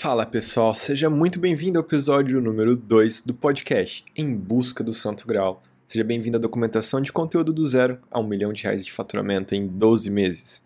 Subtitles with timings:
[0.00, 5.26] Fala pessoal, seja muito bem-vindo ao episódio número 2 do podcast Em Busca do Santo
[5.26, 5.60] Grau.
[5.88, 9.56] Seja bem-vindo à documentação de conteúdo do zero a um milhão de reais de faturamento
[9.56, 10.62] em 12 meses.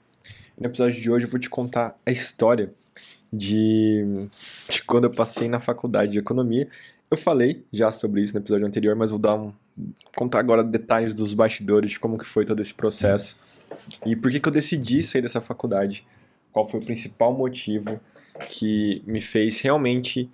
[0.60, 2.74] no episódio de hoje eu vou te contar a história
[3.32, 4.04] de,
[4.68, 6.68] de quando eu passei na faculdade de economia.
[7.10, 9.50] Eu falei já sobre isso no episódio anterior, mas vou dar um,
[10.14, 13.40] contar agora detalhes dos bastidores de como que foi todo esse processo
[14.04, 16.06] e por que, que eu decidi sair dessa faculdade.
[16.52, 17.98] Qual foi o principal motivo
[18.48, 20.30] que me fez realmente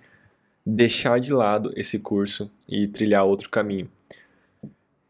[0.65, 3.89] deixar de lado esse curso e trilhar outro caminho.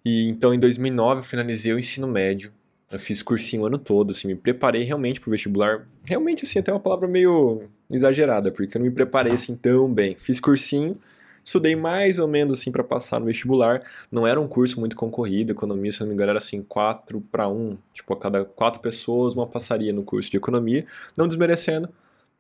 [0.04, 2.52] E então em 2009 eu finalizei o ensino médio.
[2.92, 5.88] Eu fiz cursinho o ano todo, assim, me preparei realmente para o vestibular.
[6.04, 10.16] Realmente assim, até uma palavra meio exagerada, porque eu não me preparei assim tão bem.
[10.16, 10.98] Fiz cursinho,
[11.44, 13.82] estudei mais ou menos assim para passar no vestibular.
[14.12, 17.48] Não era um curso muito concorrido, economia, se não me engano, era assim 4 para
[17.48, 20.86] 1, tipo a cada quatro pessoas uma passaria no curso de economia,
[21.16, 21.90] não desmerecendo,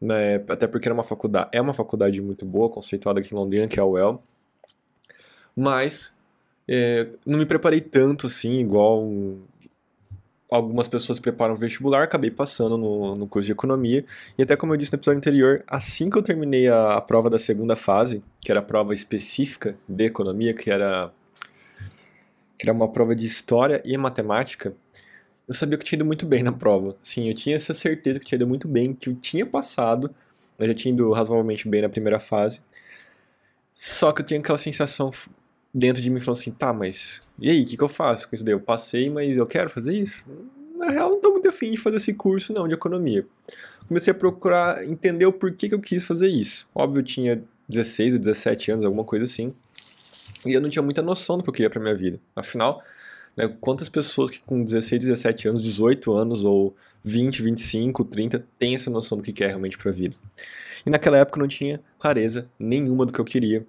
[0.02, 3.68] né, até porque era uma faculdade, é uma faculdade muito boa, conceituada aqui em Londrina,
[3.68, 4.24] que é a UEL,
[5.56, 6.16] mas
[6.68, 9.08] é, não me preparei tanto assim, igual
[10.50, 14.04] algumas pessoas preparam o vestibular, acabei passando no, no curso de economia,
[14.38, 17.30] e até como eu disse no episódio anterior, assim que eu terminei a, a prova
[17.30, 21.12] da segunda fase, que era a prova específica de economia, que era,
[22.58, 24.74] que era uma prova de história e matemática,
[25.50, 26.96] eu sabia que eu tinha ido muito bem na prova.
[27.04, 30.14] Sim, eu tinha essa certeza que eu tinha ido muito bem, que eu tinha passado.
[30.58, 32.62] Eu já tinha ido razoavelmente bem na primeira fase.
[33.76, 35.12] Só que eu tinha aquela sensação
[35.74, 38.36] dentro de mim falando assim, tá, mas e aí, o que, que eu faço com
[38.36, 38.54] isso daí?
[38.54, 40.26] Eu passei, mas eu quero fazer isso?
[40.76, 43.26] Na real, não tô muito afim de fazer esse curso, não, de economia.
[43.88, 46.70] Comecei a procurar entender o porquê que eu quis fazer isso.
[46.76, 49.54] Óbvio, eu tinha 16 ou 17 anos, alguma coisa assim.
[50.46, 52.20] E eu não tinha muita noção do que eu queria pra minha vida.
[52.36, 52.84] Afinal,
[53.40, 53.48] né?
[53.62, 58.92] Quantas pessoas que com 16, 17 anos, 18 anos ou 20, 25, 30 têm essa
[58.92, 60.18] noção do que quer realmente para a vida?
[60.86, 63.66] E naquela época eu não tinha clareza nenhuma do que eu queria.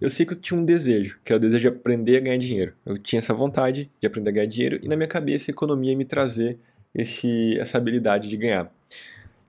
[0.00, 2.36] Eu sei que eu tinha um desejo, que era o desejo de aprender a ganhar
[2.38, 2.74] dinheiro.
[2.84, 5.92] Eu tinha essa vontade de aprender a ganhar dinheiro e na minha cabeça a economia
[5.92, 6.58] ia me trazer
[6.92, 8.72] esse, essa habilidade de ganhar.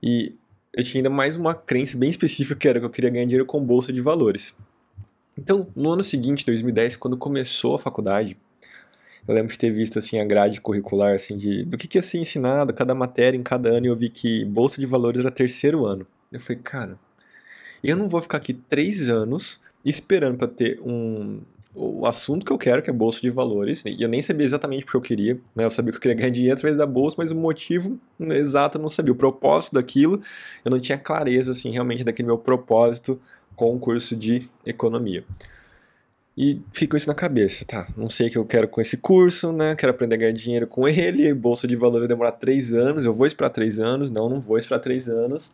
[0.00, 0.36] E
[0.72, 3.46] eu tinha ainda mais uma crença bem específica que era que eu queria ganhar dinheiro
[3.46, 4.54] com bolsa de valores.
[5.36, 8.36] Então, no ano seguinte, 2010, quando começou a faculdade,
[9.30, 12.02] eu lembro de ter visto assim a grade curricular assim de do que, que ia
[12.02, 15.30] ser ensinado, cada matéria em cada ano, e eu vi que bolsa de valores era
[15.30, 16.06] terceiro ano.
[16.32, 16.98] Eu falei, cara,
[17.82, 21.40] eu não vou ficar aqui três anos esperando para ter um
[21.72, 24.84] o assunto que eu quero, que é bolsa de valores, e eu nem sabia exatamente
[24.84, 25.64] o que eu queria, né?
[25.64, 28.82] Eu sabia que eu queria ganhar dinheiro através da bolsa, mas o motivo exato eu
[28.82, 29.12] não sabia.
[29.12, 30.20] O propósito daquilo,
[30.64, 33.20] eu não tinha clareza, assim, realmente daquele meu propósito
[33.54, 35.24] com o curso de economia.
[36.42, 37.86] E ficou isso na cabeça, tá?
[37.94, 39.74] Não sei o que eu quero com esse curso, né?
[39.74, 41.34] Quero aprender a ganhar dinheiro com ele.
[41.34, 43.04] Bolsa de valor vai demorar três anos.
[43.04, 44.10] Eu vou esperar três anos?
[44.10, 45.52] Não, não vou esperar três anos.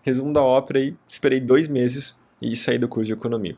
[0.00, 3.56] Resumo da ópera aí, esperei dois meses e saí do curso de economia.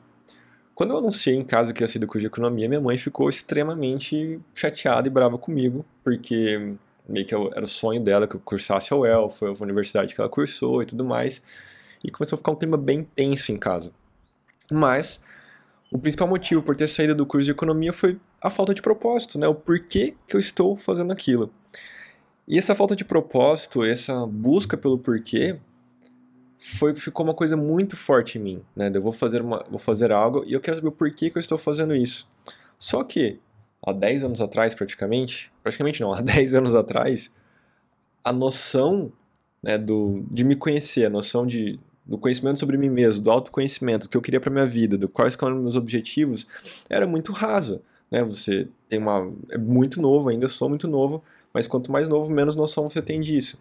[0.75, 3.29] Quando eu anunciei em casa que ia sair do curso de economia, minha mãe ficou
[3.29, 6.77] extremamente chateada e brava comigo, porque
[7.07, 10.21] meio que era o sonho dela que eu cursasse a UEL, foi a universidade que
[10.21, 11.45] ela cursou e tudo mais.
[12.03, 13.93] E começou a ficar um clima bem tenso em casa.
[14.73, 15.21] Mas
[15.95, 19.39] o principal motivo por ter saído do curso de economia foi a falta de propósito,
[19.39, 19.47] né?
[19.47, 21.55] O porquê que eu estou fazendo aquilo.
[22.49, 25.57] E essa falta de propósito, essa busca pelo porquê,
[26.59, 28.91] foi ficou uma coisa muito forte em mim, né?
[28.93, 31.41] Eu vou fazer uma, vou fazer algo e eu quero saber o porquê que eu
[31.41, 32.29] estou fazendo isso.
[32.77, 33.39] Só que
[33.81, 37.33] há 10 anos atrás, praticamente, praticamente não, há 10 anos atrás,
[38.25, 39.13] a noção
[39.63, 44.07] né, do, de me conhecer, a noção de do conhecimento sobre mim mesmo, do autoconhecimento,
[44.07, 46.47] do que eu queria para minha vida, do quais eram meus objetivos,
[46.89, 47.81] era muito rasa.
[48.11, 48.23] Né?
[48.23, 49.33] Você tem uma.
[49.51, 51.23] É muito novo, ainda sou muito novo,
[51.53, 53.59] mas quanto mais novo, menos noção você tem disso.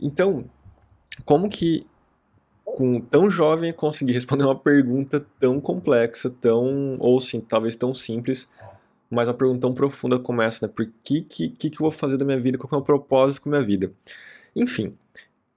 [0.00, 0.44] Então,
[1.24, 1.86] como que
[2.64, 8.48] com tão jovem conseguir responder uma pergunta tão complexa, tão, ou sim, talvez tão simples,
[9.10, 10.72] mas uma pergunta tão profunda como essa, né?
[10.74, 12.58] Por que, que, que, eu vou fazer da minha vida?
[12.58, 13.90] Qual é o propósito com a minha vida?
[14.54, 14.94] Enfim,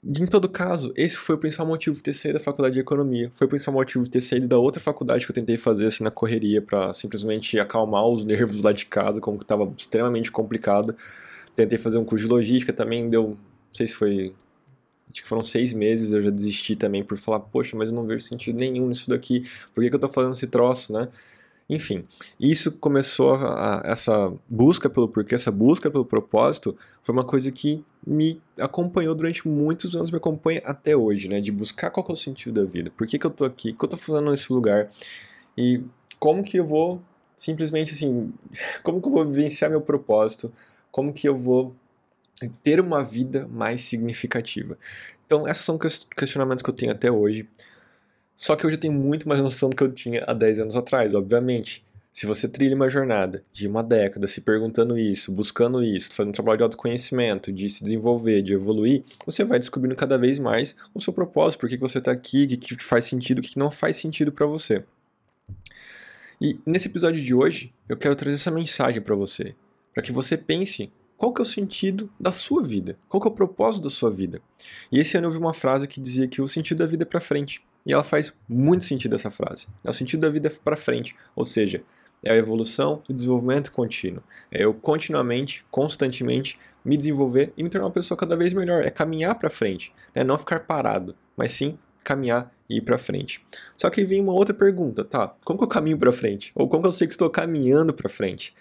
[0.04, 3.32] em todo caso, esse foi o principal motivo de ter saído da faculdade de economia.
[3.36, 6.04] Foi o principal motivo de ter saído da outra faculdade que eu tentei fazer assim
[6.04, 10.96] na correria para simplesmente acalmar os nervos lá de casa, como que estava extremamente complicado.
[11.56, 13.38] Tentei fazer um curso de logística também, deu, não
[13.72, 14.34] sei se foi,
[15.12, 18.06] acho que foram seis meses, eu já desisti também por falar, poxa, mas eu não
[18.08, 21.10] vejo sentido nenhum nisso daqui, por que, que eu estou fazendo esse troço, né?
[21.72, 22.06] Enfim,
[22.38, 27.50] isso começou a, a, essa busca pelo porquê, essa busca pelo propósito, foi uma coisa
[27.50, 31.40] que me acompanhou durante muitos anos, me acompanha até hoje, né?
[31.40, 33.78] De buscar qual é o sentido da vida, por que, que eu tô aqui, o
[33.78, 34.90] que eu tô fazendo nesse lugar
[35.58, 35.82] e
[36.20, 37.02] como que eu vou
[37.38, 38.34] simplesmente assim,
[38.84, 40.52] como que eu vou vivenciar meu propósito,
[40.92, 41.74] como que eu vou
[42.62, 44.78] ter uma vida mais significativa.
[45.26, 45.80] Então, esses são
[46.18, 47.48] questionamentos que eu tenho até hoje.
[48.42, 50.76] Só que eu já tenho muito mais noção do que eu tinha há 10 anos
[50.76, 51.86] atrás, obviamente.
[52.12, 56.34] Se você trilha uma jornada de uma década se perguntando isso, buscando isso, fazendo um
[56.34, 61.00] trabalho de autoconhecimento, de se desenvolver, de evoluir, você vai descobrindo cada vez mais o
[61.00, 63.98] seu propósito, por que você está aqui, o que faz sentido, o que não faz
[63.98, 64.84] sentido para você.
[66.42, 69.54] E nesse episódio de hoje, eu quero trazer essa mensagem para você,
[69.94, 73.32] para que você pense qual que é o sentido da sua vida, qual que é
[73.32, 74.42] o propósito da sua vida.
[74.92, 77.06] E esse ano eu vi uma frase que dizia que o sentido da vida é
[77.06, 77.62] para frente.
[77.86, 79.68] E ela faz muito sentido essa frase.
[79.84, 81.84] É o sentido da vida para frente, ou seja,
[82.24, 84.22] é a evolução e desenvolvimento contínuo.
[84.52, 88.86] É eu continuamente, constantemente me desenvolver e me tornar uma pessoa cada vez melhor.
[88.86, 90.24] É caminhar para frente, né?
[90.24, 93.46] não ficar parado, mas sim caminhar e ir para frente.
[93.78, 95.36] Só que vem uma outra pergunta, tá?
[95.44, 96.52] Como que eu caminho para frente?
[96.56, 98.56] Ou como que eu sei que estou caminhando para frente?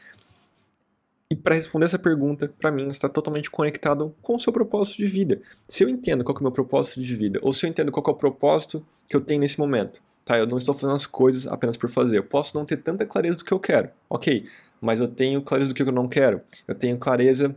[1.32, 5.06] E para responder essa pergunta, para mim, está totalmente conectado com o seu propósito de
[5.06, 5.41] vida.
[5.69, 8.05] Se eu entendo qual é o meu propósito de vida, ou se eu entendo qual
[8.09, 10.37] é o propósito que eu tenho nesse momento, tá?
[10.37, 12.19] Eu não estou fazendo as coisas apenas por fazer.
[12.19, 14.44] Eu posso não ter tanta clareza do que eu quero, ok?
[14.81, 16.41] Mas eu tenho clareza do que eu não quero.
[16.67, 17.55] Eu tenho clareza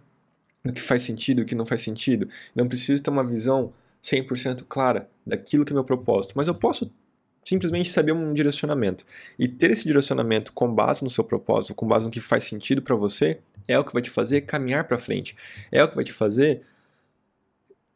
[0.64, 2.30] do que faz sentido e o que não faz sentido.
[2.56, 3.74] Não preciso ter uma visão
[4.04, 6.92] 100% clara daquilo que é meu propósito, mas eu posso
[7.44, 9.06] simplesmente saber um direcionamento.
[9.38, 12.82] E ter esse direcionamento com base no seu propósito, com base no que faz sentido
[12.82, 15.36] para você, é o que vai te fazer caminhar para frente.
[15.72, 16.62] É o que vai te fazer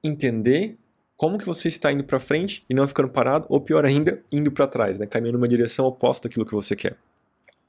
[0.03, 0.77] entender
[1.15, 4.51] como que você está indo para frente e não ficando parado, ou pior ainda, indo
[4.51, 5.07] para trás, né?
[5.07, 6.95] caminhando numa direção oposta daquilo que você quer.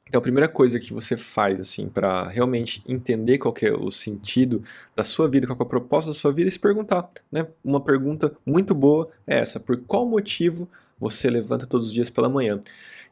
[0.09, 4.63] Então a primeira coisa que você faz assim para realmente entender qual é o sentido
[4.97, 7.47] da sua vida, qual é a proposta da sua vida, é se perguntar, né?
[7.63, 12.29] Uma pergunta muito boa é essa: por qual motivo você levanta todos os dias pela
[12.29, 12.61] manhã?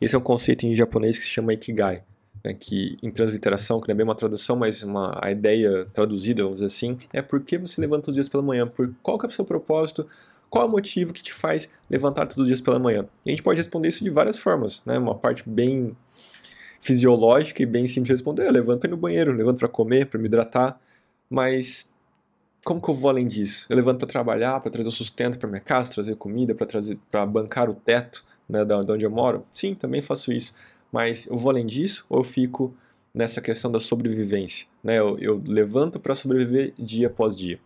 [0.01, 2.03] Esse é um conceito em japonês que se chama ikigai,
[2.45, 2.55] né?
[2.55, 6.57] que em transliteração, que não é bem uma tradução, mas uma a ideia traduzida, vamos
[6.61, 8.67] dizer assim, é por que você levanta todos os dias pela manhã?
[8.67, 10.07] Por qual é o seu propósito?
[10.49, 13.07] Qual é o motivo que te faz levantar todos os dias pela manhã?
[13.25, 14.97] E a gente pode responder isso de várias formas, né?
[14.99, 15.97] Uma parte bem
[16.81, 18.47] fisiológica e bem simples de responder.
[18.47, 20.81] Eu levanto para ir no banheiro, levanto para comer, para me hidratar,
[21.29, 21.91] mas
[22.67, 23.65] como que eu vou além disso?
[23.71, 26.99] Eu levanto para trabalhar, para trazer o sustento para minha casa, trazer comida, para trazer,
[27.13, 29.47] para bancar o teto, né, da, onde eu moro.
[29.55, 30.57] Sim, também faço isso.
[30.91, 32.75] Mas eu vou além disso ou eu fico
[33.15, 34.67] nessa questão da sobrevivência?
[34.83, 34.99] Né?
[34.99, 37.61] Eu, eu levanto para sobreviver dia após dia.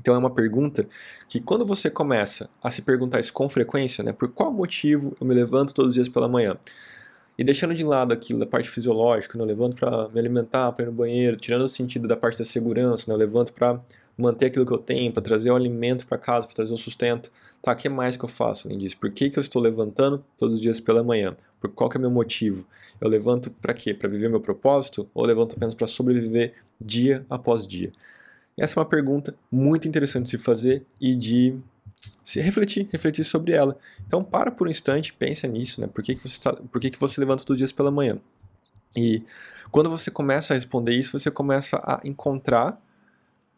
[0.00, 0.86] Então é uma pergunta
[1.28, 5.26] que quando você começa a se perguntar isso com frequência, né, por qual motivo eu
[5.26, 6.56] me levanto todos os dias pela manhã?
[7.36, 9.42] E deixando de lado aquilo da parte fisiológica, né?
[9.42, 12.44] eu levanto para me alimentar, para ir no banheiro, tirando o sentido da parte da
[12.44, 13.14] segurança, né?
[13.14, 13.80] eu levanto para
[14.20, 17.30] manter aquilo que eu tenho, para trazer o alimento para casa, para trazer o sustento.
[17.62, 18.96] Tá, o que mais que eu faço além disso?
[18.96, 21.36] Por que, que eu estou levantando todos os dias pela manhã?
[21.60, 22.66] Por qual que é o meu motivo?
[23.00, 23.92] Eu levanto para quê?
[23.92, 25.08] Para viver meu propósito?
[25.12, 27.92] Ou levanto apenas para sobreviver dia após dia?
[28.56, 31.54] Essa é uma pergunta muito interessante de se fazer e de
[32.24, 33.76] se refletir, refletir sobre ela.
[34.06, 35.86] Então para por um instante, pensa nisso, né?
[35.86, 38.18] Por que, que, você, está, por que, que você levanta todos os dias pela manhã?
[38.96, 39.22] E
[39.70, 42.80] quando você começa a responder isso, você começa a encontrar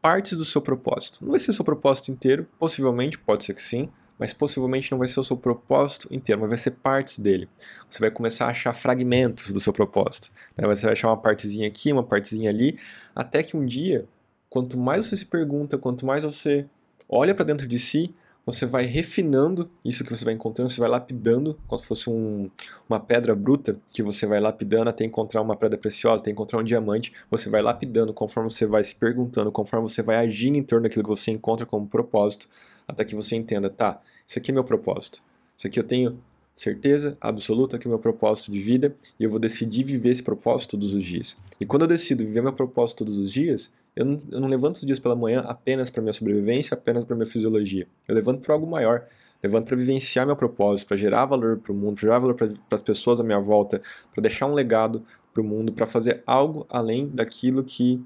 [0.03, 1.21] partes do seu propósito.
[1.23, 3.89] Não vai ser seu propósito inteiro, possivelmente, pode ser que sim,
[4.19, 7.49] mas possivelmente não vai ser o seu propósito inteiro, mas vai ser partes dele.
[7.89, 10.31] Você vai começar a achar fragmentos do seu propósito.
[10.57, 10.67] Né?
[10.67, 12.79] Você vai achar uma partezinha aqui, uma partezinha ali,
[13.15, 14.07] até que um dia,
[14.51, 16.67] quanto mais você se pergunta, quanto mais você
[17.09, 20.89] olha para dentro de si, você vai refinando isso que você vai encontrando, você vai
[20.89, 22.51] lapidando, como se fosse um,
[22.89, 26.65] uma pedra bruta, que você vai lapidando até encontrar uma pedra preciosa, até encontrar um
[26.65, 30.85] diamante, você vai lapidando conforme você vai se perguntando, conforme você vai agindo em torno
[30.85, 32.49] daquilo que você encontra como propósito,
[32.87, 35.23] até que você entenda, tá, isso aqui é meu propósito,
[35.57, 36.19] isso aqui eu tenho
[36.55, 40.23] certeza absoluta que é o meu propósito de vida e eu vou decidir viver esse
[40.23, 41.37] propósito todos os dias.
[41.61, 44.77] E quando eu decido viver meu propósito todos os dias, eu não, eu não levanto
[44.77, 47.87] os dias pela manhã apenas para minha sobrevivência, apenas para minha fisiologia.
[48.09, 49.07] Eu levanto para algo maior.
[49.43, 52.55] Levanto para vivenciar meu propósito, para gerar valor para o mundo, para gerar valor para
[52.71, 53.83] as pessoas à minha volta,
[54.15, 58.01] para deixar um legado para o mundo, para fazer algo além daquilo que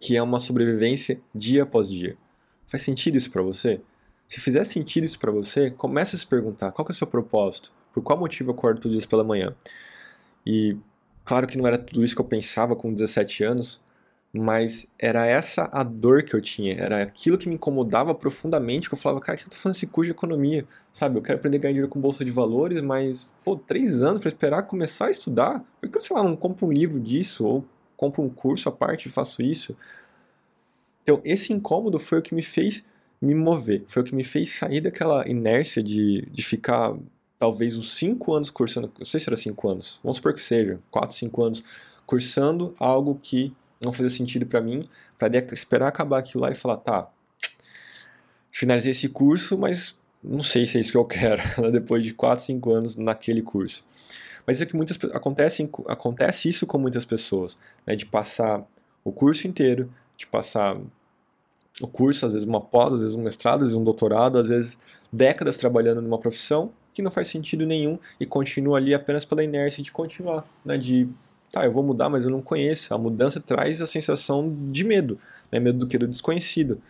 [0.00, 2.16] que é uma sobrevivência dia após dia.
[2.68, 3.80] Faz sentido isso para você?
[4.28, 7.72] Se fizer sentido isso para você, comece a se perguntar qual é o seu propósito,
[7.92, 9.52] por qual motivo eu acordo todos os dias pela manhã.
[10.46, 10.76] E
[11.24, 13.80] claro que não era tudo isso que eu pensava com 17 anos,
[14.32, 18.94] mas era essa a dor que eu tinha, era aquilo que me incomodava profundamente, que
[18.94, 21.16] eu falava, cara, que eu tô fazendo esse curso de economia, sabe?
[21.16, 24.28] Eu quero aprender a ganhar dinheiro com bolsa de valores, mas, pô, três anos para
[24.28, 25.64] esperar começar a estudar?
[25.80, 27.64] Por que sei lá, não compro um livro disso, ou
[27.96, 29.76] compro um curso à parte e faço isso?
[31.02, 32.84] Então, esse incômodo foi o que me fez
[33.20, 36.94] me mover, foi o que me fez sair daquela inércia de, de ficar
[37.38, 40.78] talvez uns cinco anos cursando, não sei se era cinco anos, vamos supor que seja,
[40.90, 41.64] quatro, cinco anos,
[42.06, 46.78] cursando algo que não fazia sentido para mim, para esperar acabar aquilo lá e falar,
[46.78, 47.08] tá,
[48.50, 52.12] finalizei esse curso, mas não sei se é isso que eu quero, né, depois de
[52.12, 53.86] 4, 5 anos naquele curso.
[54.46, 58.64] Mas é que muitas acontece, acontece isso com muitas pessoas, né, de passar
[59.04, 60.76] o curso inteiro, de passar
[61.80, 64.48] o curso, às vezes uma pós, às vezes um mestrado, às vezes um doutorado, às
[64.48, 64.78] vezes
[65.12, 69.82] décadas trabalhando numa profissão que não faz sentido nenhum e continua ali apenas pela inércia
[69.82, 71.08] de continuar, né, de
[71.50, 72.92] tá, eu vou mudar, mas eu não conheço.
[72.94, 75.18] A mudança traz a sensação de medo,
[75.50, 76.80] né, medo do que do desconhecido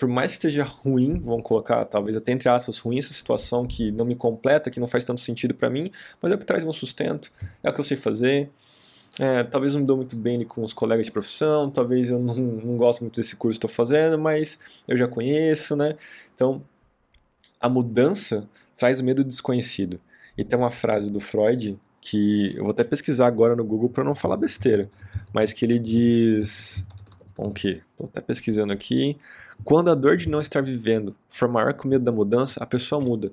[0.00, 3.92] por mais que esteja ruim, vamos colocar talvez até entre aspas ruim essa situação que
[3.92, 5.92] não me completa, que não faz tanto sentido para mim,
[6.22, 7.30] mas é o que traz meu sustento,
[7.62, 8.48] é o que eu sei fazer.
[9.18, 12.34] É, talvez não me dou muito bem com os colegas de profissão, talvez eu não,
[12.34, 15.96] não gosto muito desse curso que estou fazendo, mas eu já conheço, né?
[16.34, 16.62] Então,
[17.60, 20.00] a mudança traz o medo do desconhecido.
[20.38, 24.04] E tem uma frase do Freud que eu vou até pesquisar agora no Google para
[24.04, 24.90] não falar besteira,
[25.32, 26.86] mas que ele diz
[27.36, 29.16] com que, estou até pesquisando aqui,
[29.64, 32.66] quando a dor de não estar vivendo for maior que o medo da mudança, a
[32.66, 33.32] pessoa muda.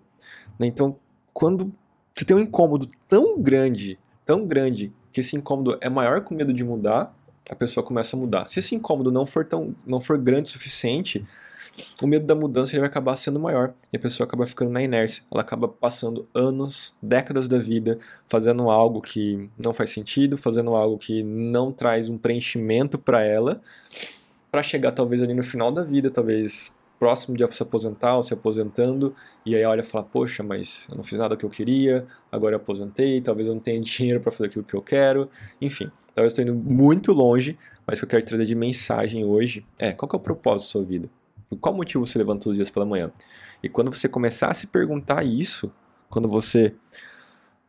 [0.57, 0.67] Né?
[0.67, 0.97] Então,
[1.33, 1.73] quando
[2.15, 6.35] você tem um incômodo tão grande, tão grande, que esse incômodo é maior que o
[6.35, 7.13] medo de mudar,
[7.49, 8.47] a pessoa começa a mudar.
[8.47, 11.25] Se esse incômodo não for, tão, não for grande o suficiente,
[12.01, 14.81] o medo da mudança ele vai acabar sendo maior e a pessoa acaba ficando na
[14.81, 15.23] inércia.
[15.31, 20.97] Ela acaba passando anos, décadas da vida fazendo algo que não faz sentido, fazendo algo
[20.97, 23.61] que não traz um preenchimento para ela,
[24.51, 28.33] para chegar talvez ali no final da vida, talvez próximo de se aposentar ou se
[28.33, 29.15] aposentando,
[29.45, 32.55] e aí olha e fala: Poxa, mas eu não fiz nada que eu queria, agora
[32.55, 35.29] eu aposentei, talvez eu não tenha dinheiro para fazer aquilo que eu quero,
[35.61, 35.89] enfim.
[36.15, 39.65] Talvez eu estou indo muito longe, mas o que eu quero trazer de mensagem hoje
[39.77, 41.09] é: qual é o propósito da sua vida?
[41.49, 43.11] Por qual motivo você levanta todos os dias pela manhã?
[43.63, 45.71] E quando você começar a se perguntar isso,
[46.09, 46.73] quando você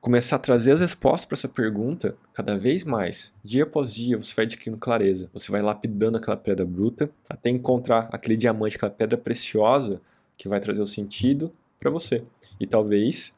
[0.01, 4.35] começar a trazer as respostas para essa pergunta, cada vez mais, dia após dia, você
[4.35, 5.29] vai adquirindo clareza.
[5.33, 10.01] Você vai lapidando aquela pedra bruta até encontrar aquele diamante, aquela pedra preciosa
[10.37, 12.25] que vai trazer o sentido para você.
[12.61, 13.37] E talvez,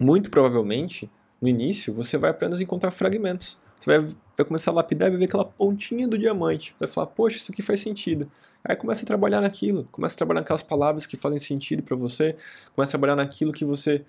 [0.00, 1.10] muito provavelmente,
[1.40, 3.58] no início, você vai apenas encontrar fragmentos.
[3.78, 6.74] Você vai, vai começar a lapidar e vai ver aquela pontinha do diamante.
[6.78, 8.30] Vai falar, poxa, isso aqui faz sentido.
[8.64, 12.36] Aí começa a trabalhar naquilo, começa a trabalhar naquelas palavras que fazem sentido para você,
[12.74, 14.04] começa a trabalhar naquilo que você,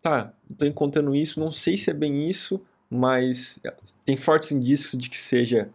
[0.00, 3.58] tá, estou encontrando isso, não sei se é bem isso, mas
[4.04, 5.68] tem fortes indícios de que seja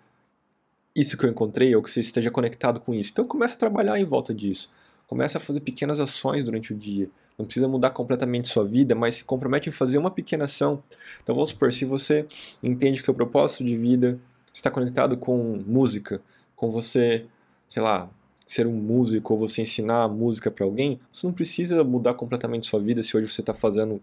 [0.95, 3.11] isso que eu encontrei ou que você esteja conectado com isso.
[3.11, 4.71] Então começa a trabalhar em volta disso.
[5.07, 7.09] Começa a fazer pequenas ações durante o dia.
[7.37, 10.83] Não precisa mudar completamente sua vida, mas se compromete em fazer uma pequena ação.
[11.21, 12.25] Então vamos supor, se você
[12.61, 14.19] entende que seu propósito de vida
[14.53, 16.21] está conectado com música,
[16.55, 17.25] com você,
[17.67, 18.09] sei lá,
[18.51, 22.81] ser um músico ou você ensinar música para alguém, você não precisa mudar completamente sua
[22.81, 24.01] vida se hoje você está fazendo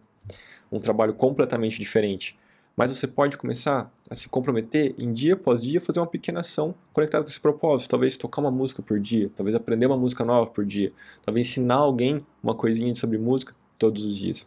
[0.73, 2.35] um trabalho completamente diferente.
[2.75, 6.75] Mas você pode começar a se comprometer em dia após dia fazer uma pequena ação
[6.95, 7.91] conectada com esse propósito.
[7.91, 11.75] Talvez tocar uma música por dia, talvez aprender uma música nova por dia, talvez ensinar
[11.75, 14.47] alguém uma coisinha sobre música todos os dias.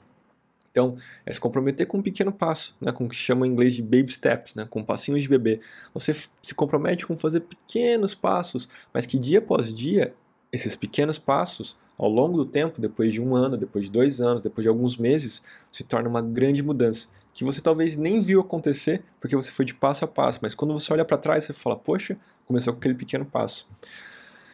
[0.71, 3.73] Então, é se comprometer com um pequeno passo, né, com o que chama em inglês
[3.73, 5.59] de baby steps, né, com passinhos de bebê.
[5.93, 10.13] Você se compromete com fazer pequenos passos, mas que dia após dia,
[10.51, 14.41] esses pequenos passos, ao longo do tempo, depois de um ano, depois de dois anos,
[14.41, 19.03] depois de alguns meses, se torna uma grande mudança que você talvez nem viu acontecer
[19.19, 21.75] porque você foi de passo a passo, mas quando você olha para trás, você fala:
[21.75, 23.69] Poxa, começou com aquele pequeno passo.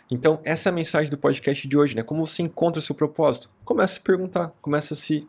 [0.09, 2.01] Então, essa é a mensagem do podcast de hoje, né?
[2.01, 3.49] Como você encontra o seu propósito?
[3.65, 5.27] Começa a se perguntar, começa a se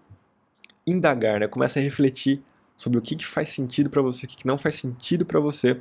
[0.88, 1.48] indagar, né?
[1.48, 2.42] Começa a refletir
[2.76, 5.40] sobre o que, que faz sentido para você, o que, que não faz sentido para
[5.40, 5.80] você.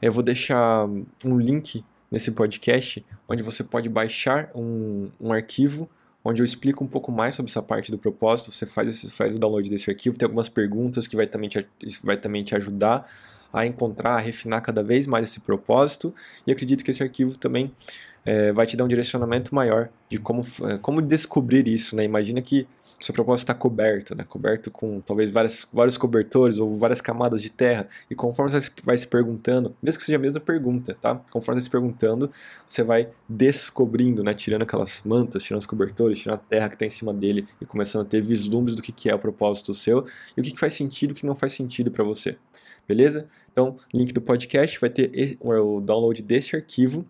[0.00, 0.86] Eu vou deixar
[1.24, 5.88] um link nesse podcast onde você pode baixar um, um arquivo
[6.24, 8.52] onde eu explico um pouco mais sobre essa parte do propósito.
[8.52, 11.66] Você faz, esse, faz o download desse arquivo, tem algumas perguntas que vai também, te,
[12.02, 13.10] vai também te ajudar
[13.52, 16.14] a encontrar, a refinar cada vez mais esse propósito.
[16.46, 17.72] E acredito que esse arquivo também
[18.24, 21.94] é, vai te dar um direcionamento maior de como, eh, como descobrir isso.
[21.96, 22.04] Né?
[22.04, 22.66] Imagina que
[23.04, 24.24] seu propósito está coberto, né?
[24.24, 28.96] coberto com talvez várias, vários cobertores ou várias camadas de terra, e conforme você vai
[28.96, 31.16] se perguntando, mesmo que seja a mesma pergunta, tá?
[31.30, 32.30] conforme você se perguntando,
[32.68, 34.34] você vai descobrindo, né?
[34.34, 37.66] tirando aquelas mantas, tirando os cobertores, tirando a terra que está em cima dele e
[37.66, 40.06] começando a ter vislumbres do que, que é o propósito seu
[40.36, 42.36] e o que, que faz sentido e o que não faz sentido para você.
[42.86, 43.28] Beleza?
[43.52, 47.04] Então, link do podcast vai ter o download desse arquivo.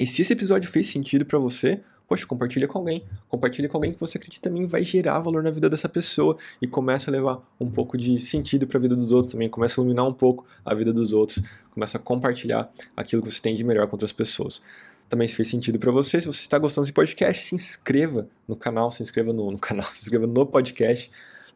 [0.00, 3.04] E se esse episódio fez sentido para você, Poxa, compartilha com alguém.
[3.28, 6.66] Compartilha com alguém que você acredita também vai gerar valor na vida dessa pessoa e
[6.66, 9.82] começa a levar um pouco de sentido para a vida dos outros também, começa a
[9.82, 13.64] iluminar um pouco a vida dos outros, começa a compartilhar aquilo que você tem de
[13.64, 14.62] melhor com outras pessoas
[15.08, 16.20] também se fez sentido para você.
[16.20, 19.86] Se você está gostando desse podcast, se inscreva no canal, se inscreva no, no, canal,
[19.92, 21.10] se inscreva no podcast.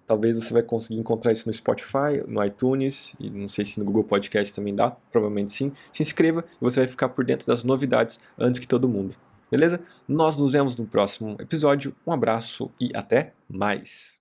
[0.07, 3.85] Talvez você vai conseguir encontrar isso no Spotify, no iTunes, e não sei se no
[3.85, 5.73] Google Podcast também dá, provavelmente sim.
[5.93, 9.15] Se inscreva e você vai ficar por dentro das novidades antes que todo mundo.
[9.51, 9.81] Beleza?
[10.09, 11.95] Nós nos vemos no próximo episódio.
[12.07, 14.19] Um abraço e até mais!